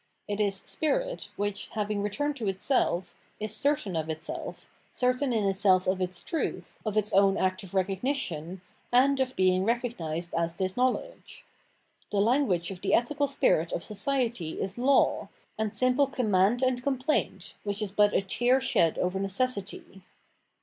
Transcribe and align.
It 0.27 0.39
is 0.39 0.55
spirit 0.55 1.29
which, 1.35 1.67
having 1.69 2.01
returned 2.01 2.35
to 2.37 2.47
itself, 2.47 3.13
is 3.39 3.55
certain 3.55 3.95
of 3.95 4.09
itself, 4.09 4.67
certain 4.89 5.31
in 5.31 5.43
itself 5.45 5.85
of 5.85 6.01
its 6.01 6.23
truth, 6.23 6.79
of 6.83 6.97
its 6.97 7.13
own 7.13 7.37
act 7.37 7.61
of 7.61 7.73
recogmtion, 7.73 8.61
and 8.91 9.19
of 9.19 9.35
being 9.35 9.63
recognised 9.63 10.33
as 10.33 10.55
this 10.55 10.75
knowledge. 10.75 11.45
The 12.11 12.17
language 12.17 12.71
of 12.71 12.81
the 12.81 12.95
ethical 12.95 13.27
spirit 13.27 13.71
of 13.71 13.83
society 13.83 14.59
is 14.59 14.79
law, 14.79 15.29
and 15.55 15.71
simple 15.71 16.07
command 16.07 16.63
and 16.63 16.81
complaint, 16.81 17.53
which 17.63 17.79
is 17.79 17.91
but 17.91 18.15
a 18.15 18.21
tear 18.21 18.59
shed 18.59 18.97
over 18.97 19.19
necessity. 19.19 20.01